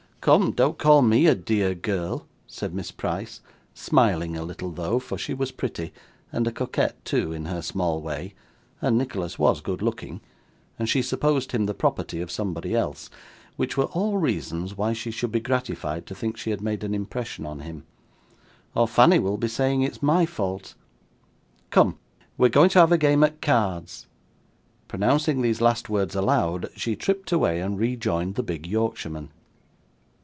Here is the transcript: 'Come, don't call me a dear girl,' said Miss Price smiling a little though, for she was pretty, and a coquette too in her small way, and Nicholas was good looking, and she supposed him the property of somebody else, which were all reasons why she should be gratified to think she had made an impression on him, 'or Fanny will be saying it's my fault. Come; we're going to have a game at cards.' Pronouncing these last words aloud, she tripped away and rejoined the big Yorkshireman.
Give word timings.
'Come, 0.23 0.51
don't 0.51 0.77
call 0.77 1.01
me 1.01 1.25
a 1.25 1.33
dear 1.33 1.73
girl,' 1.73 2.27
said 2.45 2.75
Miss 2.75 2.91
Price 2.91 3.41
smiling 3.73 4.37
a 4.37 4.43
little 4.43 4.69
though, 4.69 4.99
for 4.99 5.17
she 5.17 5.33
was 5.33 5.49
pretty, 5.51 5.91
and 6.31 6.45
a 6.45 6.51
coquette 6.51 7.03
too 7.03 7.31
in 7.31 7.45
her 7.45 7.63
small 7.63 8.03
way, 8.03 8.35
and 8.83 8.99
Nicholas 8.99 9.39
was 9.39 9.61
good 9.61 9.81
looking, 9.81 10.21
and 10.77 10.87
she 10.87 11.01
supposed 11.01 11.53
him 11.53 11.65
the 11.65 11.73
property 11.73 12.21
of 12.21 12.29
somebody 12.29 12.75
else, 12.75 13.09
which 13.55 13.75
were 13.77 13.85
all 13.85 14.19
reasons 14.19 14.77
why 14.77 14.93
she 14.93 15.09
should 15.09 15.31
be 15.31 15.39
gratified 15.39 16.05
to 16.05 16.13
think 16.13 16.37
she 16.37 16.51
had 16.51 16.61
made 16.61 16.83
an 16.83 16.93
impression 16.93 17.43
on 17.47 17.61
him, 17.61 17.83
'or 18.75 18.87
Fanny 18.87 19.17
will 19.17 19.37
be 19.37 19.47
saying 19.47 19.81
it's 19.81 20.03
my 20.03 20.27
fault. 20.27 20.75
Come; 21.71 21.97
we're 22.37 22.49
going 22.49 22.69
to 22.69 22.79
have 22.79 22.91
a 22.91 22.97
game 22.99 23.23
at 23.23 23.41
cards.' 23.41 24.05
Pronouncing 24.87 25.41
these 25.41 25.61
last 25.61 25.89
words 25.89 26.13
aloud, 26.13 26.69
she 26.75 26.95
tripped 26.95 27.31
away 27.31 27.59
and 27.59 27.79
rejoined 27.79 28.35
the 28.35 28.43
big 28.43 28.67
Yorkshireman. 28.67 29.31